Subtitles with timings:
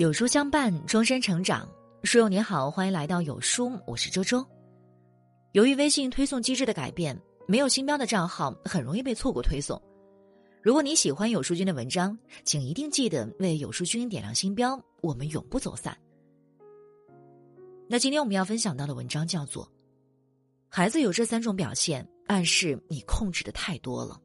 [0.00, 1.68] 有书相伴，终身成长。
[2.04, 4.42] 书友你好，欢迎来到有书，我是周周。
[5.52, 7.14] 由于微信推送机制的改变，
[7.46, 9.78] 没有星标的账号很容易被错过推送。
[10.62, 15.94] 如果你喜欢有书君的文章，请一定记得为有书君点亮星标，我们永不走散。
[17.86, 19.66] 那今天我们要分享到的文章叫做
[20.70, 24.18] 《孩子有这三种表现，暗示你控制的太多了》。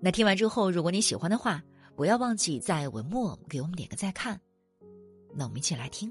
[0.00, 1.62] 那听完之后，如果你喜欢的话，
[1.98, 4.40] 不要忘记在文末给我们点个再看。
[5.34, 6.08] 那我们一起来听。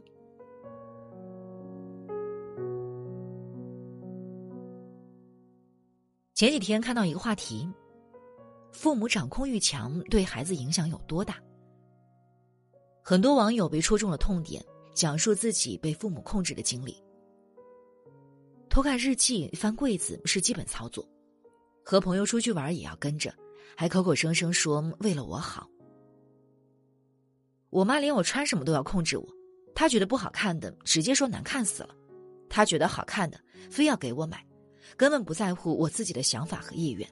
[6.33, 7.65] 前几天看到一个话题：
[8.73, 11.41] 父母掌控欲强对孩子影响有多大？
[13.01, 14.61] 很多网友被戳中了痛点，
[14.93, 17.01] 讲述自己被父母控制的经历。
[18.69, 21.07] 偷看日记、翻柜子是基本操作，
[21.81, 23.33] 和朋友出去玩也要跟着，
[23.77, 25.65] 还口口声声说为了我好。
[27.69, 29.27] 我妈连我穿什么都要控制我，
[29.75, 31.89] 她觉得不好看的直接说难看死了，
[32.49, 34.45] 她觉得好看的非要给我买，
[34.95, 37.07] 根本不在乎我自己的想法和意愿。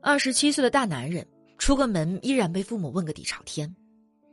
[0.00, 1.26] 二十七岁的大男人
[1.58, 3.74] 出个门依然被父母问个底朝天，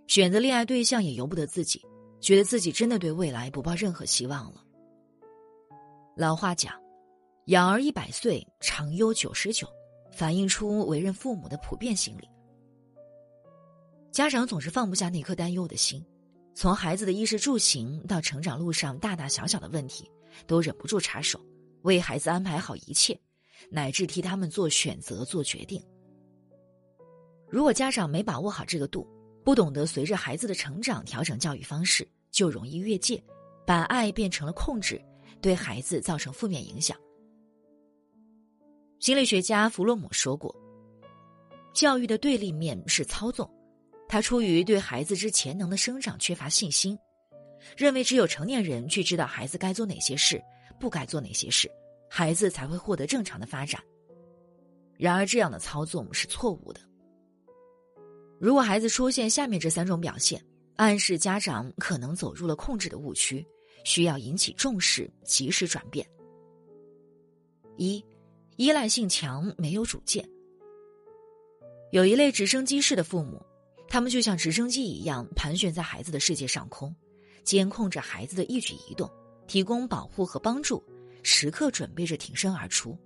[0.08, 1.82] 选择恋爱对象也由不得自己，
[2.20, 4.62] 觉得自己真的对未来不抱任何希望了。
[6.16, 6.74] 老话讲，
[7.46, 9.68] 养儿一百岁，长忧九十九，
[10.12, 12.30] 反映出为人父母的普遍心理。
[14.16, 16.02] 家长总是放不下那颗担忧的心，
[16.54, 20.10] 从孩子的衣食住行到成长路上大大小小的问题，
[20.48, 21.38] 都忍不住插手，
[21.82, 23.20] 为孩子安排好一切，
[23.70, 25.86] 乃至替他们做选择、做决定。
[27.50, 29.06] 如果家长没把握好这个度，
[29.44, 33.22] 不懂得随着孩子的成长调整教育方式，就容易越界，
[33.68, 34.98] 把爱变成了控制，
[35.42, 36.98] 对孩子造成负面影响。
[39.02, 40.56] 心理学家弗洛姆说过
[41.76, 43.46] ：“教育的对立面是操纵。”
[44.16, 46.98] 他出于对孩子之潜能的生长缺乏信心，
[47.76, 50.42] 认为只有成年人去知道孩子该做哪些事，
[50.80, 51.70] 不该做哪些事，
[52.10, 53.84] 孩子才会获得正常的发展。
[54.98, 56.80] 然而，这样的操纵是错误的。
[58.40, 60.42] 如果孩子出现下面这三种表现，
[60.78, 63.46] 暗示家长可能走入了控制的误区，
[63.84, 66.10] 需要引起重视，及时转变。
[67.76, 68.02] 一，
[68.56, 70.26] 依赖性强，没有主见。
[71.92, 73.46] 有一类直升机式的父母。
[73.88, 76.94] 他们就像直升机一样盘旋在孩子的世界上空，
[77.44, 79.10] 监控着孩子的一举一动，
[79.48, 80.84] 提供保护和帮助，
[81.24, 82.98] 时刻准备着挺身而出。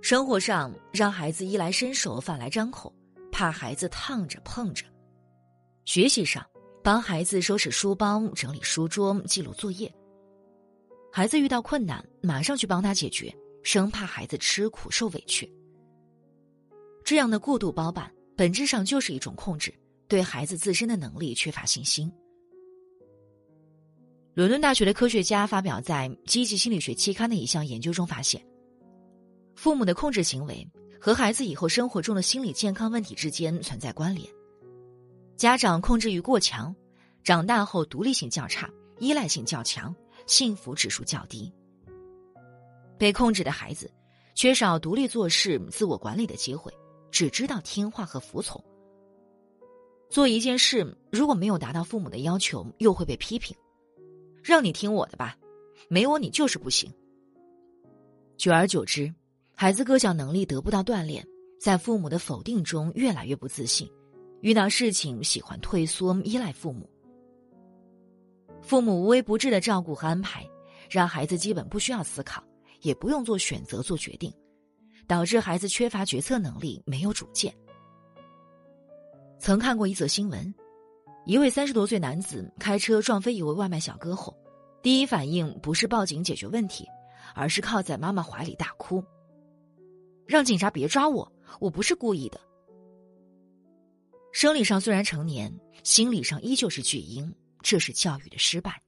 [0.00, 2.92] 生活上让孩子衣来伸手、饭来张口，
[3.30, 4.84] 怕孩子烫着碰着；
[5.84, 6.44] 学习上
[6.82, 9.92] 帮孩子收拾书包、整理书桌、记录作业。
[11.12, 15.52] 孩子遇到困难，马上去帮他解决，生怕孩子吃苦受委屈。
[17.04, 18.10] 这样的过度包办。
[18.38, 19.74] 本质上就是一种控制，
[20.06, 22.08] 对孩子自身的能力缺乏信心。
[24.32, 28.40] 伦敦大学的科学家发表在《积极心理学》期刊的一项研究中发现，
[29.56, 30.64] 父母的控制行为
[31.00, 34.24] 和孩子以后生活中的心理健康问题之间存在关联。
[35.36, 36.72] 家长控制欲过强，
[37.24, 38.70] 长大后独立性较差，
[39.00, 39.92] 依赖性较强，
[40.28, 41.52] 幸福指数较低。
[42.96, 43.90] 被控制的孩子
[44.36, 46.72] 缺少独立做事、自我管理的机会。
[47.10, 48.62] 只知道听话和服从。
[50.10, 53.56] 做一件事如果没有达到父母的要求，又会被批评，
[54.42, 55.36] 让你听我的吧，
[55.88, 56.90] 没我你就是不行。
[58.36, 59.12] 久而久之，
[59.54, 61.26] 孩子各项能力得不到锻炼，
[61.60, 63.90] 在父母的否定中越来越不自信，
[64.40, 66.88] 遇到事情喜欢退缩依赖父母。
[68.62, 70.48] 父母无微不至的照顾和安排，
[70.88, 72.42] 让孩子基本不需要思考，
[72.80, 74.32] 也不用做选择做决定。
[75.08, 77.52] 导致孩子缺乏决策能力，没有主见。
[79.40, 80.54] 曾看过一则新闻，
[81.24, 84.36] 一位三十多岁男子开车撞飞一位外卖小哥后，
[84.82, 86.86] 第一反应不是报警解决问题，
[87.34, 89.02] 而是靠在妈妈怀里大哭，
[90.26, 92.38] 让警察别抓我，我不是故意的。
[94.30, 95.52] 生理上虽然成年，
[95.84, 98.82] 心理上依旧是巨婴，这是教育的失败。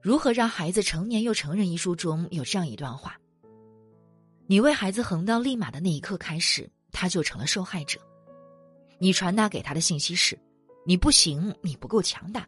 [0.00, 1.68] 如何让孩子成年又成人？
[1.70, 3.18] 一书中有这样一段话。
[4.52, 7.98] 你为孩子横刀立马的那一刻开始，他就成了受害者。
[8.98, 10.38] 你传达给他的信息是：
[10.84, 12.46] 你不行，你不够强大，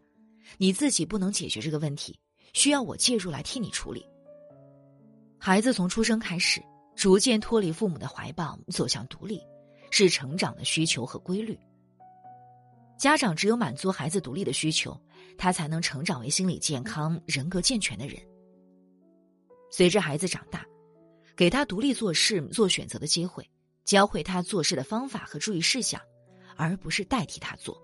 [0.59, 2.21] 你自己不能解决这个问题，
[2.53, 4.05] 需要我介入来替你处理。
[5.39, 6.63] 孩子从出生开始，
[6.95, 9.41] 逐渐脱离父母的怀抱，走向独立，
[9.91, 11.59] 是成长的需求和规律。
[12.99, 14.95] 家长只有满足孩子独立的需求，
[15.39, 18.21] 他才能成长为心理健康、人格健全的人。
[19.71, 20.67] 随着孩子长大。
[21.37, 23.49] 给他独立做事、做选择的机会，
[23.85, 26.01] 教会他做事的方法和注意事项，
[26.57, 27.81] 而不是代替他做。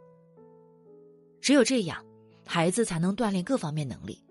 [1.41, 2.05] 只有这样，
[2.47, 4.23] 孩子才能锻炼各方面能力，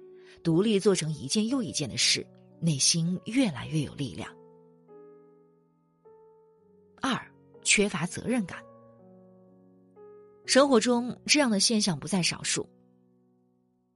[0.43, 2.25] 独立做成一件又一件的事，
[2.61, 4.33] 内心越来越有力量。
[7.01, 7.19] 二，
[7.61, 8.63] 缺乏责任感。
[10.45, 12.67] 生活中这样的现象不在少数。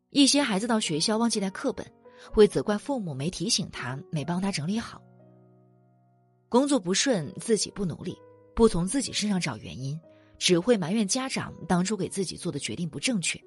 [0.10, 1.90] 一些孩子到学校忘记带课本，
[2.31, 5.02] 会责怪父母没提醒他、没帮他整理好。
[6.53, 8.15] 工作不顺，自己不努力，
[8.53, 10.00] 不从自己身上找原因，
[10.38, 13.41] 只会埋怨家长当初给自己做的决定不正确。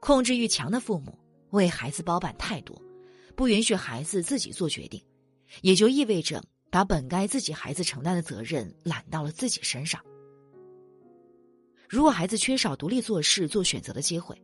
[0.00, 1.16] 控制欲强的父母
[1.50, 2.76] 为孩子包办太多，
[3.36, 5.00] 不允许孩子自己做决定，
[5.62, 6.42] 也就意味着
[6.72, 10.04] 把本该自己孩子承担的责任揽到了自己身上。
[11.88, 14.36] 如果孩子缺少独立做事、做选择的机会，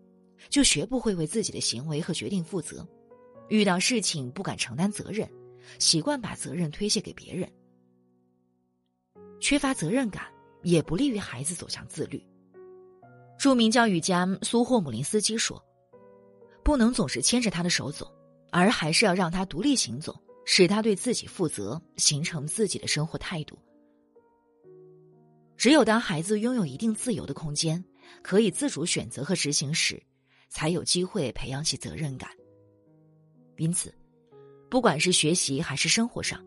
[0.48, 2.86] 就学不会为自己的行为和决定负责，
[3.48, 5.28] 遇到事情不敢承担责任，
[5.78, 7.50] 习惯把责任推卸给别人，
[9.40, 10.24] 缺乏责任感
[10.62, 12.24] 也不利于孩子走向自律。
[13.38, 15.60] 著名教育家苏霍姆林斯基说
[16.62, 18.12] ：“不能总是牵着他的手走，
[18.50, 23.58] 而还是要让他独立行走，使他对自己负责，形成自己的生活态度。”
[25.56, 27.84] 只有当孩子拥有一定自由的空间，
[28.20, 30.02] 可以自主选择和执行时，
[30.48, 32.30] 才有机会培养起责任感。
[33.56, 33.94] 因此，
[34.72, 36.42] 不管是学习还是生活上，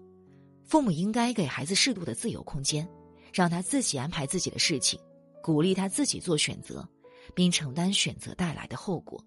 [0.63, 2.89] 父母应该给孩子适度的自由空间，
[3.31, 5.00] 让他自己安排自己的事情，
[5.44, 6.89] 鼓励他自己做选择，
[7.36, 9.24] 并承担选择带来的后果。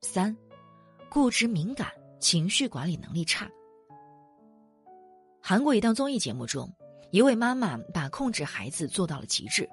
[0.00, 0.34] 三，
[1.10, 3.46] 固执敏感，情绪管理能力差。
[5.42, 6.74] 韩国一档综艺节目中。
[7.10, 9.68] 一位妈妈把控制孩子做到了极致。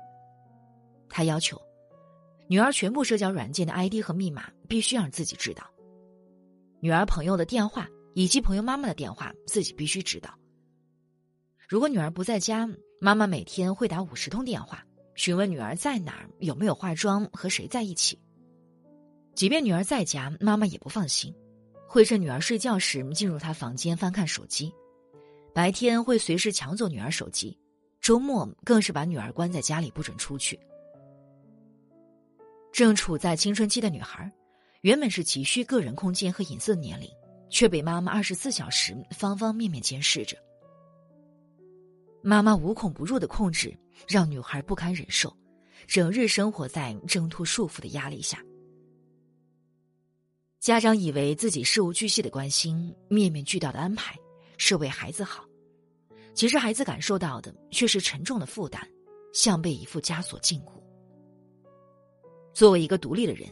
[1.10, 1.62] 她要求，
[2.48, 5.66] 女儿全部社交软件的 ID 和密码必须让自己知道，
[6.80, 10.38] 女儿朋友的电话以及朋友妈妈的电话自己必须知道。
[11.68, 12.70] 如果女儿不在家，
[13.02, 14.86] 妈妈每天会打五十通电话，
[15.16, 18.20] 询问女儿在哪儿、有没有化妆、和谁在一起。
[19.34, 21.34] 即便女儿在家，妈妈也不放心，
[21.88, 24.72] 会趁女儿睡觉时进入她房间翻看手机。
[25.54, 27.58] 白天会随时抢走女儿手机，
[28.00, 30.60] 周末更是把女儿关在家里不准出去。
[32.72, 34.32] 正处在青春期的女孩，
[34.86, 37.10] 原本是急需个人空间和隐私的年龄，
[37.50, 40.38] 却被妈妈二十四小时方方面面监视着。
[42.22, 43.76] 妈妈无孔不入的控制
[44.08, 45.36] 让女孩不堪忍受，
[45.88, 48.46] 整日生活在挣脱束缚的压力下。
[50.60, 54.16] 家长以为自己事无巨细的关心、面面俱到的安排。
[54.58, 55.44] 是为孩子好，
[56.36, 58.88] 其实孩子感受到的却是沉重的负担，
[59.34, 60.80] 像被一副枷锁禁锢。
[62.54, 63.50] 作为一个独立的人，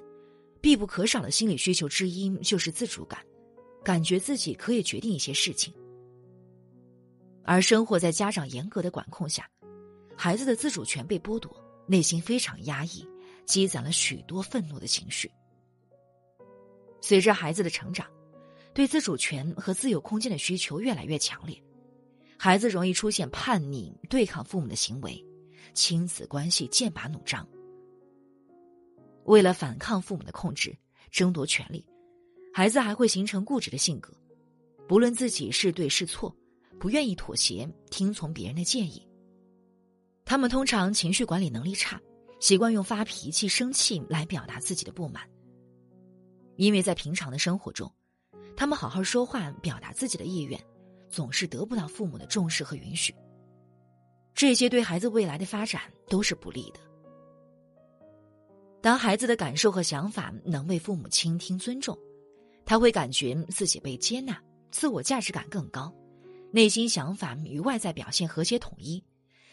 [0.64, 3.20] 必不可少的心理需求之一就是自主感，
[3.84, 5.74] 感觉自己可以决定一些事情。
[7.44, 9.46] 而生活在家长严格的管控下，
[10.16, 11.54] 孩子的自主权被剥夺，
[11.86, 13.06] 内心非常压抑，
[13.46, 15.30] 积攒了许多愤怒的情绪。
[17.02, 18.08] 随着孩子的成长。
[18.74, 21.56] 对自主权和自由空间的需求越来越强烈，
[22.40, 25.24] 孩子容易出现叛逆、对抗父母的行为，
[25.76, 27.48] 亲子关系剑拔弩张。
[29.26, 30.76] 为了反抗父母的控制、
[31.12, 31.86] 争夺权利，
[32.54, 34.14] 孩子还会形成固执的性格，
[34.88, 36.36] 不论自己是对是错，
[36.80, 39.08] 不愿意妥协、听从别人的建议。
[40.26, 42.02] 他们通常情绪管理能力差，
[42.40, 45.24] 习惯用发脾气、生气来表达自己的不满，
[46.56, 47.92] 因为在平常的生活中。
[48.56, 50.60] 他们好好说话，表达自己的意愿，
[51.10, 53.14] 总是得不到父母的重视和允许。
[54.36, 56.80] 这些对孩子未来的发展都是不利的。
[58.84, 61.98] 当孩子的感受和想法能被父母倾听、尊重，
[62.66, 64.38] 他会感觉自己被接纳，
[64.72, 65.90] 自我价值感更高，
[66.52, 69.02] 内心想法与外在表现和谐统一，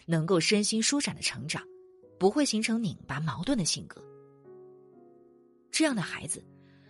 [0.04, 1.62] 能够身心舒展的成长，
[2.18, 4.04] 不会形成拧巴矛盾的性格。
[5.70, 6.44] 这样的孩子。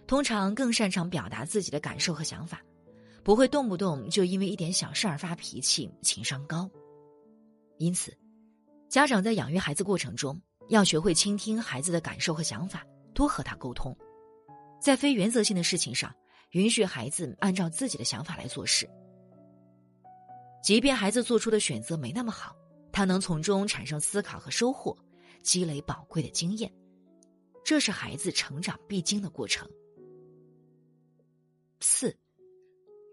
[0.07, 2.61] 通常更擅长表达自己的感受和想法，
[3.23, 6.69] 不会动不动就因为一点小事儿发脾气，情商高。
[7.79, 8.13] 因此，
[8.89, 10.37] 家长在养育孩子过程中，
[10.71, 13.95] 要学会倾听孩子的感受和想法，多和他沟通。
[14.81, 16.15] 在非原则性的事情上，
[16.53, 18.89] 允许孩子按照自己的想法来做事。
[20.63, 22.55] 即便孩子做出的选择没那么好，
[22.93, 24.97] 他能从中产生思考和收获，
[25.43, 26.73] 积累宝贵的经验，
[27.65, 29.69] 这是孩子成长必经的过程。
[31.81, 32.17] 四，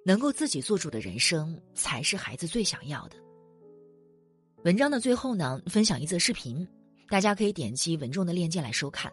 [0.05, 3.17] 能够自己做主的人生才是孩子最想要的。
[4.63, 6.67] 文章的最后呢，分享一则视频，
[7.09, 9.11] 大家可以点击文中的链接来收看。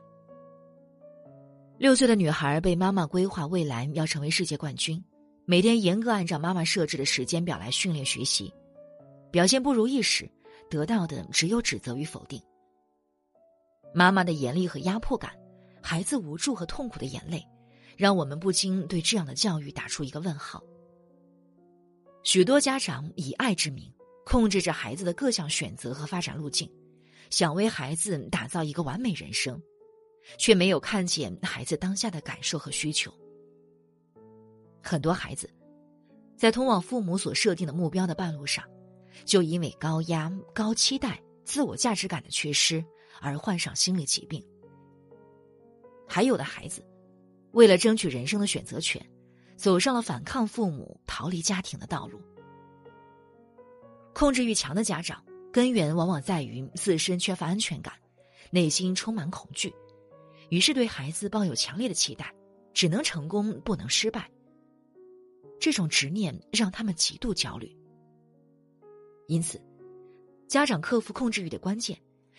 [1.77, 5.03] 六岁的女孩被妈妈规划未来要成为世界冠军，
[5.45, 8.53] 每天严格按照妈妈设置的时间表来训练学习，
[9.31, 10.31] 表现不如意时，
[10.71, 12.41] 得到的只有指责与否定。
[13.93, 15.33] 妈妈的严厉和压迫感，
[15.83, 17.45] 孩子无助和痛苦的眼泪，
[17.97, 20.63] 让我们不禁对这样的教育打出一个问号。
[22.23, 23.93] 许多家长以爱之名，
[24.25, 26.71] 控制着孩子的各项选择和发展路径，
[27.31, 29.61] 想为孩子打造一个完美人生，
[30.39, 33.13] 却没有看见孩子当下的感受和需求。
[34.83, 35.49] 很多孩子，
[36.37, 38.65] 在通往父母所设定的目标的半路上，
[39.25, 42.85] 就因为高压、高期待、自我价值感的缺失
[43.21, 44.45] 而患上心理疾病。
[46.07, 46.85] 还有的孩子，
[47.53, 49.05] 为了争取人生的选择权，
[49.57, 52.21] 走上了反抗父母、逃离家庭的道路。
[54.13, 55.25] 控制欲强的家长，
[55.55, 57.95] 根源往往在于自身缺乏安全感，
[58.51, 59.73] 内心充满恐惧，
[60.49, 62.35] 于是对孩子抱有强烈的期待，
[62.73, 64.29] 只能成功不能失败。
[65.61, 67.73] 这种执念让他们极度焦虑，
[69.29, 69.63] 因此，
[70.49, 71.97] 家长克服控制欲的关键，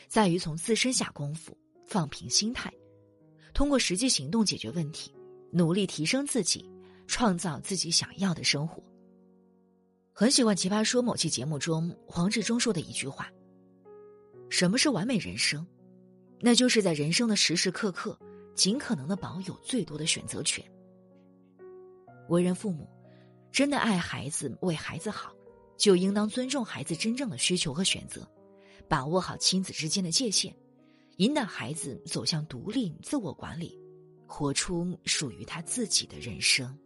[0.09, 2.69] 在于从自身下功夫，放平心态，
[3.53, 5.15] 通过实际行动解决问题，
[5.53, 6.69] 努力提升自己，
[7.07, 8.83] 创造自己想要的生活。
[10.17, 13.29] 很喜欢《奇葩说》某期节目中黄志忠说的一句话
[14.49, 15.67] ：“什么是完美人生？
[16.39, 18.17] 那就是在人生的时时刻刻，
[18.55, 20.63] 尽可能的保有最多的选择权。”
[22.31, 22.89] 为人父母。
[23.51, 25.33] 真的爱孩子，为孩子好，
[25.77, 28.25] 就应当尊重孩子真正的需求和选择，
[28.87, 30.53] 把握好亲子之间的界限，
[31.17, 33.77] 引导孩子走向独立、自我管理，
[34.27, 36.77] 活出属于他自己的人生。